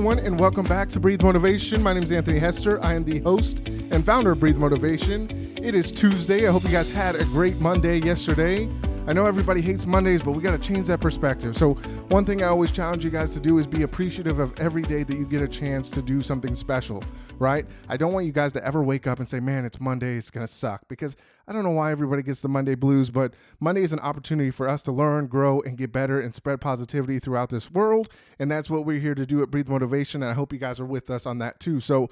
[0.00, 1.82] everyone, and welcome back to Breathe Motivation.
[1.82, 2.82] My name is Anthony Hester.
[2.82, 5.28] I am the host and founder of Breathe Motivation.
[5.62, 6.48] It is Tuesday.
[6.48, 8.66] I hope you guys had a great Monday yesterday.
[9.10, 11.56] I know everybody hates Mondays, but we got to change that perspective.
[11.56, 11.74] So,
[12.10, 15.02] one thing I always challenge you guys to do is be appreciative of every day
[15.02, 17.02] that you get a chance to do something special,
[17.40, 17.66] right?
[17.88, 20.30] I don't want you guys to ever wake up and say, man, it's Monday, it's
[20.30, 20.82] going to suck.
[20.86, 21.16] Because
[21.48, 24.68] I don't know why everybody gets the Monday blues, but Monday is an opportunity for
[24.68, 28.10] us to learn, grow, and get better and spread positivity throughout this world.
[28.38, 30.22] And that's what we're here to do at Breathe Motivation.
[30.22, 31.80] And I hope you guys are with us on that too.
[31.80, 32.10] So,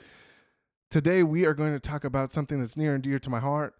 [0.90, 3.77] today we are going to talk about something that's near and dear to my heart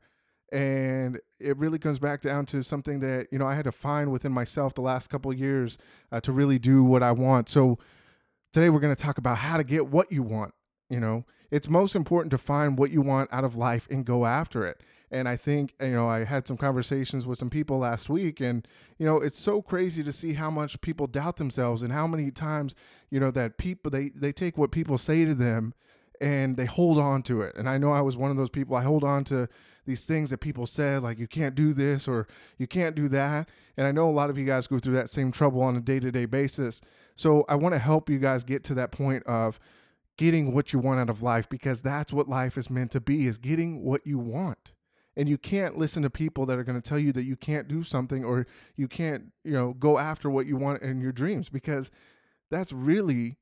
[0.53, 4.11] and it really comes back down to something that you know I had to find
[4.11, 5.79] within myself the last couple of years
[6.11, 7.49] uh, to really do what I want.
[7.49, 7.79] So
[8.53, 10.55] today we're going to talk about how to get what you want.
[10.89, 14.25] You know, it's most important to find what you want out of life and go
[14.25, 14.81] after it.
[15.11, 18.67] And I think you know I had some conversations with some people last week, and
[18.99, 22.31] you know it's so crazy to see how much people doubt themselves and how many
[22.31, 22.75] times
[23.11, 25.75] you know that people they they take what people say to them
[26.21, 27.57] and they hold on to it.
[27.57, 28.77] And I know I was one of those people.
[28.77, 29.49] I hold on to
[29.89, 33.49] these things that people said, like you can't do this or you can't do that.
[33.77, 35.81] And I know a lot of you guys go through that same trouble on a
[35.81, 36.81] day to day basis.
[37.17, 39.59] So I want to help you guys get to that point of
[40.19, 43.27] getting what you want out of life because that's what life is meant to be
[43.27, 44.73] is getting what you want.
[45.17, 47.67] And you can't listen to people that are going to tell you that you can't
[47.67, 51.49] do something or you can't, you know, go after what you want in your dreams
[51.49, 51.91] because
[52.51, 53.39] that's really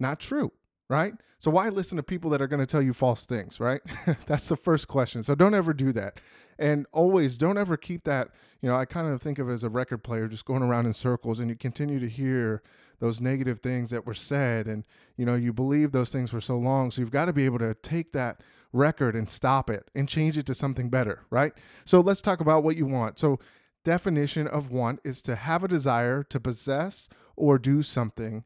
[0.00, 0.52] not true
[0.88, 1.14] right?
[1.38, 3.80] So why listen to people that are going to tell you false things, right?
[4.26, 5.22] That's the first question.
[5.22, 6.20] So don't ever do that.
[6.58, 8.30] And always don't ever keep that,
[8.62, 10.86] you know, I kind of think of it as a record player just going around
[10.86, 12.62] in circles and you continue to hear
[12.98, 14.84] those negative things that were said and
[15.18, 16.90] you know, you believe those things for so long.
[16.90, 18.40] So you've got to be able to take that
[18.72, 21.52] record and stop it and change it to something better, right?
[21.84, 23.18] So let's talk about what you want.
[23.18, 23.38] So
[23.84, 28.44] definition of want is to have a desire to possess or do something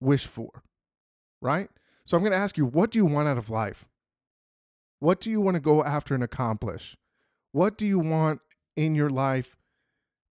[0.00, 0.62] wish for
[1.42, 1.68] right?
[2.06, 3.86] So I'm going to ask you, what do you want out of life?
[4.98, 6.96] What do you want to go after and accomplish?
[7.50, 8.40] What do you want
[8.76, 9.56] in your life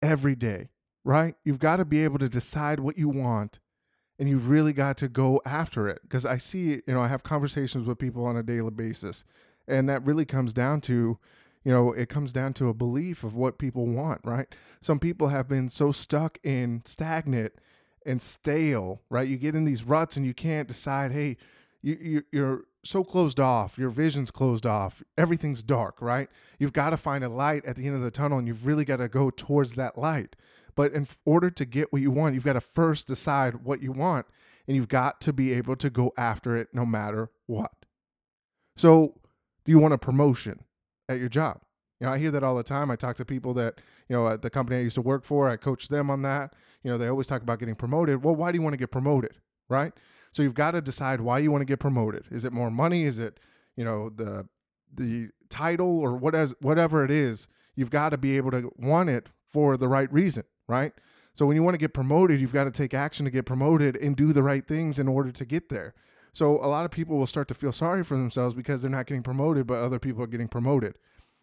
[0.02, 0.70] every day,
[1.04, 1.36] right?
[1.44, 3.60] You've got to be able to decide what you want
[4.18, 6.00] and you've really got to go after it.
[6.04, 9.26] Because I see, you know, I have conversations with people on a daily basis,
[9.68, 11.18] and that really comes down to,
[11.64, 14.48] you know, it comes down to a belief of what people want, right?
[14.82, 17.54] Some people have been so stuck in stagnant
[18.06, 19.28] and stale, right?
[19.28, 21.38] You get in these ruts and you can't decide, hey,
[21.82, 26.30] you, you're so closed off, your vision's closed off, everything's dark, right?
[26.60, 28.86] You've got to find a light at the end of the tunnel and you've really
[28.86, 30.36] got to go towards that light.
[30.76, 33.92] But in order to get what you want, you've got to first decide what you
[33.92, 34.26] want
[34.68, 37.72] and you've got to be able to go after it no matter what.
[38.78, 39.16] So,
[39.64, 40.64] do you want a promotion
[41.08, 41.62] at your job?
[42.00, 42.92] You know, I hear that all the time.
[42.92, 43.80] I talk to people that,
[44.10, 46.54] you know, at the company I used to work for, I coach them on that.
[46.84, 48.24] You know, they always talk about getting promoted.
[48.24, 49.38] Well, why do you want to get promoted?
[49.70, 49.94] Right?
[50.34, 52.26] So you've got to decide why you want to get promoted.
[52.30, 53.04] Is it more money?
[53.04, 53.40] Is it,
[53.78, 54.48] you know, the
[54.94, 59.10] the title or what as whatever it is, you've got to be able to want
[59.10, 60.94] it for the right reason, right?
[61.34, 63.98] So when you want to get promoted, you've got to take action to get promoted
[63.98, 65.94] and do the right things in order to get there.
[66.34, 69.06] So a lot of people will start to feel sorry for themselves because they're not
[69.06, 70.98] getting promoted, but other people are getting promoted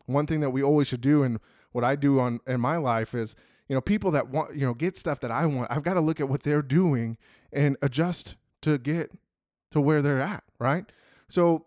[0.07, 1.39] one thing that we always should do and
[1.73, 3.35] what I do on in my life is
[3.69, 6.01] you know people that want you know get stuff that I want I've got to
[6.01, 7.17] look at what they're doing
[7.53, 9.11] and adjust to get
[9.71, 10.85] to where they're at right?
[11.29, 11.65] So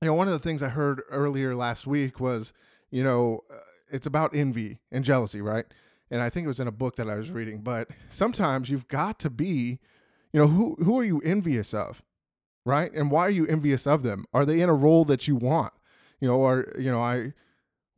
[0.00, 2.52] you know one of the things I heard earlier last week was
[2.90, 3.56] you know uh,
[3.90, 5.66] it's about envy and jealousy right?
[6.10, 8.88] And I think it was in a book that I was reading but sometimes you've
[8.88, 9.78] got to be
[10.32, 12.02] you know who who are you envious of
[12.64, 12.92] right?
[12.92, 14.26] And why are you envious of them?
[14.34, 15.72] Are they in a role that you want?
[16.20, 17.32] You know or you know I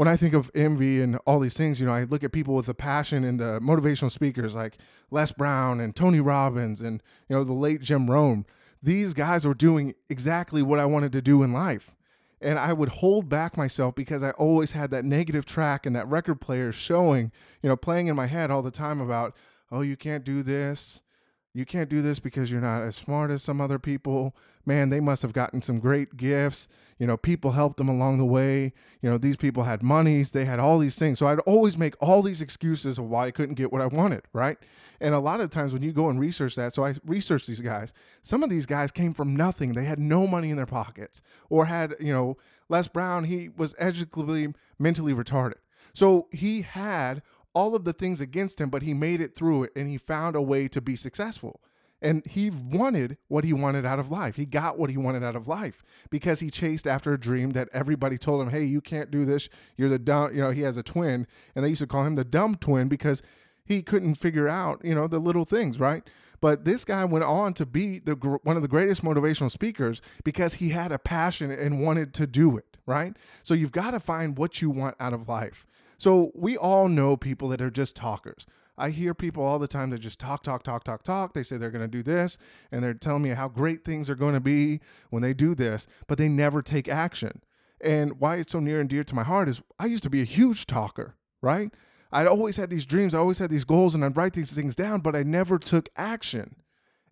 [0.01, 2.55] when I think of envy and all these things, you know, I look at people
[2.55, 4.79] with the passion and the motivational speakers like
[5.11, 8.47] Les Brown and Tony Robbins and, you know, the late Jim Rohn.
[8.83, 11.95] These guys are doing exactly what I wanted to do in life.
[12.41, 16.09] And I would hold back myself because I always had that negative track and that
[16.09, 17.31] record player showing,
[17.63, 19.37] you know, playing in my head all the time about,
[19.71, 21.03] oh, you can't do this
[21.53, 24.37] you can't do this because you're not as smart as some other people.
[24.65, 26.69] Man, they must have gotten some great gifts.
[26.99, 28.73] You know, people helped them along the way.
[29.03, 31.19] You know, these people had monies, they had all these things.
[31.19, 34.23] So I'd always make all these excuses of why I couldn't get what I wanted,
[34.33, 34.59] right?
[35.01, 37.61] And a lot of times when you go and research that, so I researched these
[37.63, 37.93] guys,
[38.23, 39.73] some of these guys came from nothing.
[39.73, 42.37] They had no money in their pockets or had, you know,
[42.69, 45.55] Les Brown, he was educatively mentally retarded.
[45.95, 47.23] So he had
[47.55, 50.37] all of the things against him, but he made it through it and he found
[50.37, 51.61] a way to be successful.
[52.03, 54.37] And he wanted what he wanted out of life.
[54.37, 57.69] He got what he wanted out of life because he chased after a dream that
[57.73, 59.51] everybody told him, hey, you can't do this.
[59.77, 61.27] You're the dumb, you know, he has a twin.
[61.55, 63.23] And they used to call him the dumb twin because
[63.65, 66.03] he couldn't figure out, you know, the little things, right?
[66.41, 70.55] But this guy went on to be the one of the greatest motivational speakers because
[70.55, 73.15] he had a passion and wanted to do it, right?
[73.43, 75.67] So you've got to find what you want out of life.
[76.01, 78.47] So we all know people that are just talkers.
[78.79, 81.35] I hear people all the time that just talk, talk, talk, talk, talk.
[81.35, 82.39] They say they're going to do this
[82.73, 84.81] and they're telling me how great things are going to be
[85.11, 87.43] when they do this, but they never take action.
[87.83, 90.23] And why it's so near and dear to my heart is I used to be
[90.23, 91.71] a huge talker, right?
[92.13, 94.75] I'd always had these dreams, I always had these goals, and I'd write these things
[94.75, 96.57] down, but I never took action.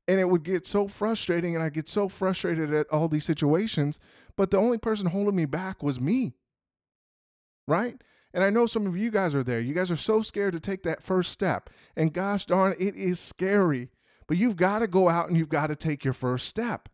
[0.08, 4.00] And it would get so frustrating, and I'd get so frustrated at all these situations.
[4.34, 6.32] But the only person holding me back was me,
[7.66, 8.02] right?
[8.34, 9.60] And I know some of you guys are there.
[9.60, 11.70] You guys are so scared to take that first step.
[11.96, 13.88] And gosh darn, it is scary.
[14.26, 16.88] But you've got to go out and you've got to take your first step.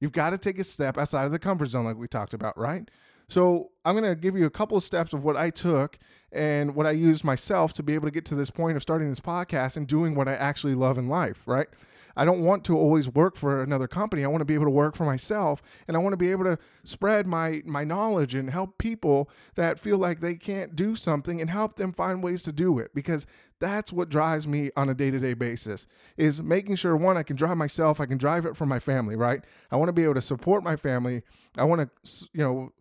[0.00, 2.58] You've got to take a step outside of the comfort zone, like we talked about,
[2.58, 2.90] right?
[3.28, 5.98] So I'm going to give you a couple of steps of what I took
[6.30, 9.08] and what I used myself to be able to get to this point of starting
[9.08, 11.66] this podcast and doing what I actually love in life, right?
[12.16, 14.24] I don't want to always work for another company.
[14.24, 16.44] I want to be able to work for myself and I want to be able
[16.44, 21.40] to spread my my knowledge and help people that feel like they can't do something
[21.40, 23.26] and help them find ways to do it because
[23.60, 25.86] that's what drives me on a day-to-day basis
[26.16, 29.16] is making sure one I can drive myself, I can drive it for my family,
[29.16, 29.42] right?
[29.70, 31.22] I want to be able to support my family.
[31.56, 32.72] I want to you know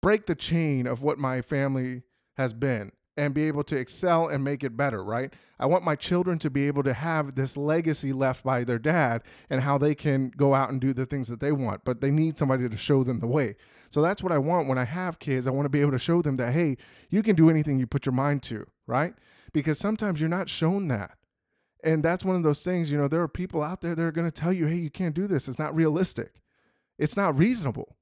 [0.00, 2.02] break the chain of what my family
[2.36, 5.32] has been and be able to excel and make it better, right?
[5.58, 9.22] I want my children to be able to have this legacy left by their dad
[9.48, 12.10] and how they can go out and do the things that they want, but they
[12.10, 13.56] need somebody to show them the way.
[13.90, 15.46] So that's what I want when I have kids.
[15.46, 16.76] I want to be able to show them that, hey,
[17.08, 19.14] you can do anything you put your mind to, right?
[19.52, 21.12] Because sometimes you're not shown that.
[21.84, 24.10] And that's one of those things, you know, there are people out there that are
[24.10, 25.48] going to tell you, hey, you can't do this.
[25.48, 26.32] It's not realistic.
[26.98, 27.96] It's not reasonable.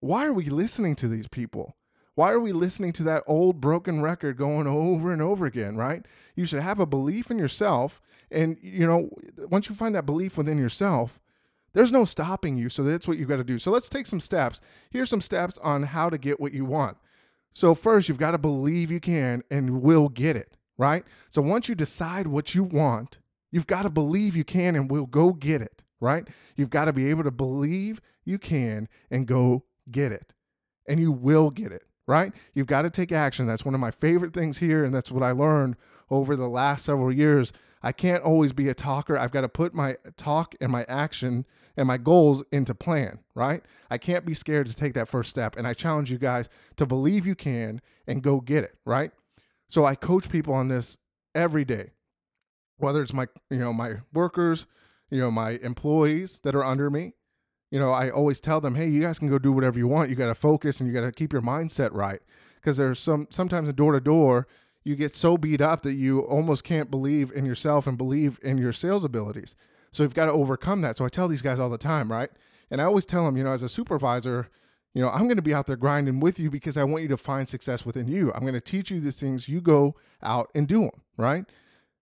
[0.00, 1.74] Why are we listening to these people?
[2.14, 6.06] Why are we listening to that old broken record going over and over again, right?
[6.36, 8.00] You should have a belief in yourself.
[8.30, 9.10] And, you know,
[9.50, 11.20] once you find that belief within yourself,
[11.72, 12.68] there's no stopping you.
[12.68, 13.58] So that's what you got to do.
[13.58, 14.60] So let's take some steps.
[14.90, 16.96] Here's some steps on how to get what you want.
[17.56, 21.04] So, first, you've got to believe you can and will get it, right?
[21.28, 23.18] So, once you decide what you want,
[23.52, 26.26] you've got to believe you can and will go get it, right?
[26.56, 30.32] You've got to be able to believe you can and go get it.
[30.88, 32.32] And you will get it right?
[32.54, 33.46] You've got to take action.
[33.46, 34.84] That's one of my favorite things here.
[34.84, 35.76] And that's what I learned
[36.10, 37.52] over the last several years.
[37.82, 39.18] I can't always be a talker.
[39.18, 41.44] I've got to put my talk and my action
[41.76, 43.62] and my goals into plan, right?
[43.90, 45.56] I can't be scared to take that first step.
[45.56, 49.10] And I challenge you guys to believe you can and go get it, right?
[49.68, 50.98] So I coach people on this
[51.34, 51.90] every day,
[52.78, 54.66] whether it's my, you know, my workers,
[55.10, 57.14] you know, my employees that are under me,
[57.74, 60.08] you know, I always tell them, hey, you guys can go do whatever you want.
[60.08, 62.20] You got to focus and you got to keep your mindset right.
[62.54, 64.46] Because there's some, sometimes in door to door,
[64.84, 68.58] you get so beat up that you almost can't believe in yourself and believe in
[68.58, 69.56] your sales abilities.
[69.90, 70.96] So you've got to overcome that.
[70.96, 72.30] So I tell these guys all the time, right?
[72.70, 74.50] And I always tell them, you know, as a supervisor,
[74.92, 77.08] you know, I'm going to be out there grinding with you because I want you
[77.08, 78.32] to find success within you.
[78.36, 79.48] I'm going to teach you these things.
[79.48, 81.44] You go out and do them, right?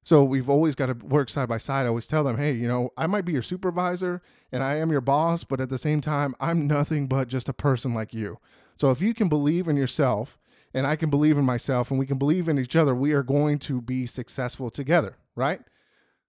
[0.05, 1.85] So we've always got to work side by side.
[1.85, 4.21] I always tell them, hey, you know, I might be your supervisor
[4.51, 7.53] and I am your boss, but at the same time, I'm nothing but just a
[7.53, 8.39] person like you.
[8.77, 10.39] So if you can believe in yourself
[10.75, 13.23] and I can believe in myself and we can believe in each other, we are
[13.23, 15.61] going to be successful together, right?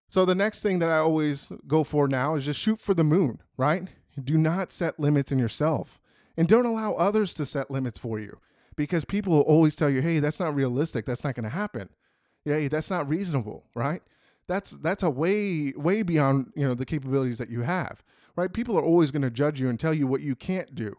[0.10, 3.04] So the next thing that I always go for now is just shoot for the
[3.04, 3.88] moon, right?
[4.24, 6.00] Do not set limits in yourself
[6.38, 8.40] and don't allow others to set limits for you
[8.76, 11.08] because people will always tell you, hey, that's not realistic.
[11.08, 11.90] That's not going to happen
[12.46, 14.02] yeah, eh, that's not reasonable, right?
[14.48, 18.04] That's that's a way way beyond you know the capabilities that you have,
[18.36, 18.52] right?
[18.52, 20.96] People are always going to judge you and tell you what you can't do,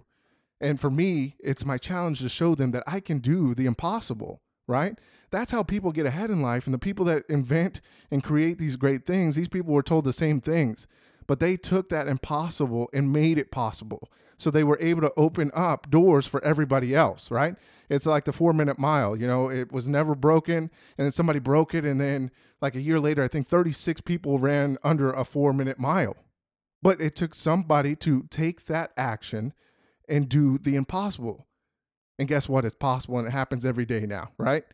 [0.60, 4.40] and for me, it's my challenge to show them that I can do the impossible,
[4.66, 4.98] right?
[5.30, 8.76] That's how people get ahead in life, and the people that invent and create these
[8.76, 10.86] great things, these people were told the same things,
[11.26, 14.11] but they took that impossible and made it possible.
[14.38, 17.57] So they were able to open up doors for everybody else, right?
[17.88, 20.71] It's like the four minute mile, you know, it was never broken.
[20.99, 21.85] And then somebody broke it.
[21.85, 25.78] And then, like a year later, I think 36 people ran under a four minute
[25.78, 26.16] mile.
[26.83, 29.52] But it took somebody to take that action
[30.09, 31.47] and do the impossible.
[32.19, 32.64] And guess what?
[32.64, 34.64] It's possible and it happens every day now, right?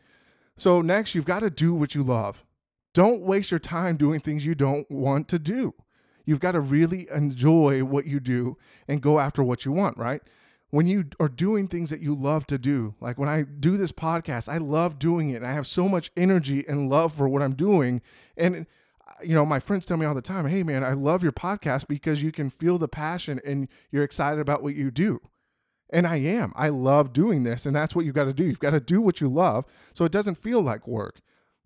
[0.57, 2.43] So, next, you've got to do what you love.
[2.93, 5.73] Don't waste your time doing things you don't want to do.
[6.25, 10.21] You've got to really enjoy what you do and go after what you want, right?
[10.69, 13.91] When you are doing things that you love to do, like when I do this
[13.91, 15.37] podcast, I love doing it.
[15.37, 18.01] And I have so much energy and love for what I'm doing.
[18.37, 18.65] And,
[19.05, 21.33] uh, you know, my friends tell me all the time, hey, man, I love your
[21.33, 25.19] podcast because you can feel the passion and you're excited about what you do.
[25.89, 26.53] And I am.
[26.55, 27.65] I love doing this.
[27.65, 28.45] And that's what you've got to do.
[28.45, 31.19] You've got to do what you love so it doesn't feel like work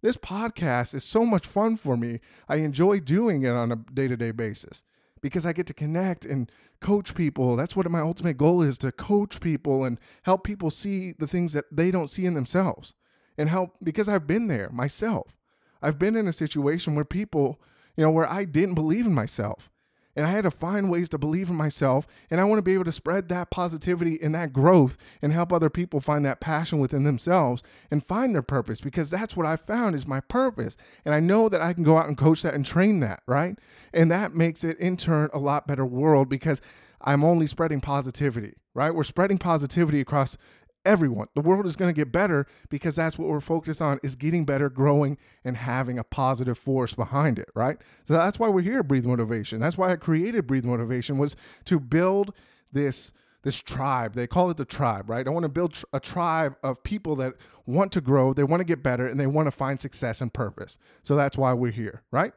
[0.06, 2.20] This podcast is so much fun for me.
[2.48, 4.84] I enjoy doing it on a day to day basis
[5.20, 7.56] because I get to connect and coach people.
[7.56, 11.54] That's what my ultimate goal is to coach people and help people see the things
[11.54, 12.94] that they don't see in themselves
[13.36, 15.40] and help because I've been there myself.
[15.82, 17.60] I've been in a situation where people,
[17.98, 19.72] you know, where I didn't believe in myself
[20.16, 22.08] and I had to find ways to believe in myself.
[22.30, 25.52] And I want to be able to spread that positivity and that growth and help
[25.52, 29.56] other people find that passion within themselves and find their purpose because that's what I
[29.56, 30.78] found is my purpose.
[31.04, 33.58] And I know that I can go out and coach that and train that, right?
[33.94, 36.62] And that makes it in turn a lot better world because
[37.02, 38.94] I'm only spreading positivity, right?
[38.94, 40.38] We're spreading positivity across
[40.86, 41.28] everyone.
[41.36, 44.46] The world is going to get better because that's what we're focused on is getting
[44.46, 47.78] better, growing and having a positive force behind it, right?
[48.08, 49.60] So that's why we're here Breathe Motivation.
[49.60, 52.34] That's why I created Breathe Motivation was to build
[52.72, 53.12] this
[53.44, 54.16] this tribe.
[54.16, 55.26] They call it the tribe, right?
[55.26, 57.36] I want to build a tribe of people that
[57.68, 60.34] want to grow, they want to get better and they want to find success and
[60.34, 60.80] purpose.
[61.04, 62.34] So that's why we're here, right?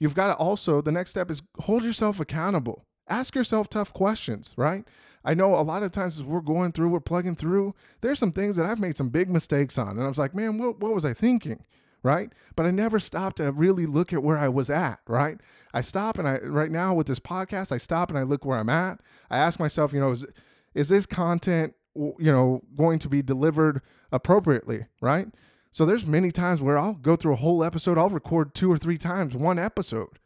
[0.00, 2.84] You've got to also the next step is hold yourself accountable.
[3.08, 4.84] Ask yourself tough questions, right?
[5.24, 8.32] I know a lot of times as we're going through, we're plugging through, there's some
[8.32, 9.90] things that I've made some big mistakes on.
[9.90, 11.64] And I was like, man, what, what was I thinking?
[12.02, 12.32] Right.
[12.54, 15.00] But I never stopped to really look at where I was at.
[15.06, 15.38] Right.
[15.74, 18.58] I stop and I, right now with this podcast, I stop and I look where
[18.58, 19.00] I'm at.
[19.30, 20.24] I ask myself, you know, is,
[20.74, 24.86] is this content, you know, going to be delivered appropriately?
[25.00, 25.28] Right.
[25.72, 28.78] So there's many times where I'll go through a whole episode, I'll record two or
[28.78, 30.18] three times one episode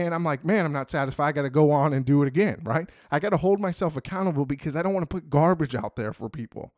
[0.00, 1.28] and I'm like, man, I'm not satisfied.
[1.28, 2.88] I got to go on and do it again, right?
[3.10, 6.12] I got to hold myself accountable because I don't want to put garbage out there
[6.12, 6.72] for people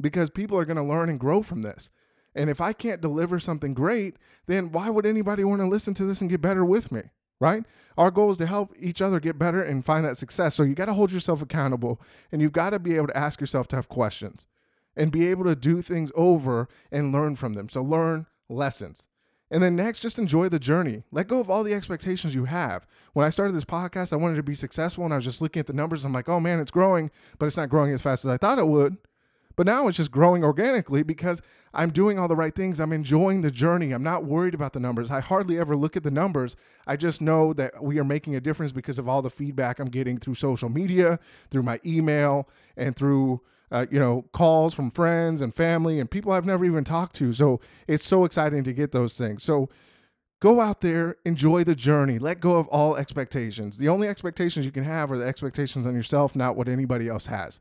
[0.00, 1.90] because people are going to learn and grow from this.
[2.34, 4.16] And if I can't deliver something great,
[4.46, 7.02] then why would anybody want to listen to this and get better with me?
[7.40, 7.64] Right?
[7.96, 10.54] Our goal is to help each other get better and find that success.
[10.54, 13.40] So you got to hold yourself accountable and you've got to be able to ask
[13.40, 14.46] yourself tough questions
[14.94, 17.68] and be able to do things over and learn from them.
[17.70, 19.08] So learn lessons.
[19.50, 21.02] And then next, just enjoy the journey.
[21.10, 22.86] Let go of all the expectations you have.
[23.14, 25.60] When I started this podcast, I wanted to be successful and I was just looking
[25.60, 26.04] at the numbers.
[26.04, 28.58] I'm like, oh man, it's growing, but it's not growing as fast as I thought
[28.58, 28.96] it would.
[29.56, 31.42] But now it's just growing organically because
[31.74, 32.80] I'm doing all the right things.
[32.80, 33.92] I'm enjoying the journey.
[33.92, 35.10] I'm not worried about the numbers.
[35.10, 36.56] I hardly ever look at the numbers.
[36.86, 39.90] I just know that we are making a difference because of all the feedback I'm
[39.90, 41.18] getting through social media,
[41.50, 43.40] through my email, and through
[43.70, 47.32] uh, you know, calls from friends and family and people I've never even talked to.
[47.32, 49.42] So it's so exciting to get those things.
[49.42, 49.68] So
[50.40, 53.78] go out there, enjoy the journey, let go of all expectations.
[53.78, 57.26] The only expectations you can have are the expectations on yourself, not what anybody else
[57.26, 57.60] has.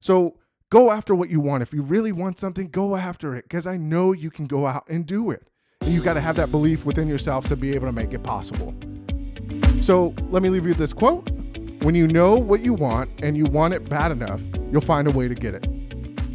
[0.00, 0.38] So
[0.70, 1.62] go after what you want.
[1.62, 4.84] If you really want something, go after it because I know you can go out
[4.88, 5.48] and do it.
[5.82, 8.22] And you got to have that belief within yourself to be able to make it
[8.22, 8.74] possible.
[9.80, 11.28] So let me leave you this quote
[11.82, 15.10] when you know what you want and you want it bad enough, you'll find a
[15.10, 15.66] way to get it.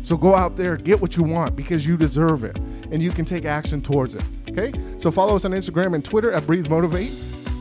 [0.02, 2.58] So go out there, get what you want because you deserve it
[2.92, 4.24] and you can take action towards it.
[4.50, 4.74] Okay?
[4.98, 7.12] So follow us on Instagram and Twitter at Breathe Motivate.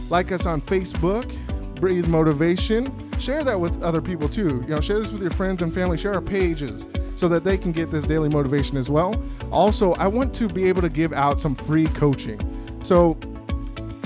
[0.09, 1.33] Like us on Facebook,
[1.77, 3.11] Breathe Motivation.
[3.21, 4.65] Share that with other people too.
[4.67, 5.97] You know, share this with your friends and family.
[5.97, 9.23] Share our pages so that they can get this daily motivation as well.
[9.53, 12.41] Also, I want to be able to give out some free coaching.
[12.83, 13.19] So,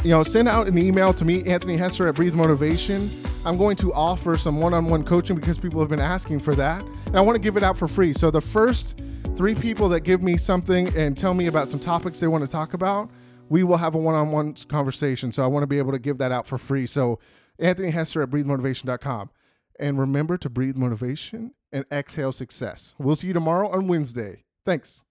[0.03, 3.09] you know, send out an email to me, Anthony Hester at Breathe Motivation
[3.47, 6.55] I'm going to offer some one on one coaching because people have been asking for
[6.55, 6.83] that.
[7.07, 8.15] And I want to give it out for free.
[8.15, 8.99] So the first
[9.37, 12.51] three people that give me something and tell me about some topics they want to
[12.51, 13.11] talk about,
[13.51, 15.31] we will have a one on one conversation.
[15.31, 16.87] So I want to be able to give that out for free.
[16.87, 17.19] So
[17.59, 19.31] Anthony Hester at breathemotivation.com.
[19.79, 22.95] And remember to breathe motivation and exhale success.
[22.99, 24.45] We'll see you tomorrow on Wednesday.
[24.65, 25.05] Thanks.